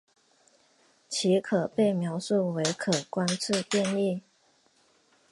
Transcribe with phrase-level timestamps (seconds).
[1.07, 4.23] 其可被描述为可观测变异。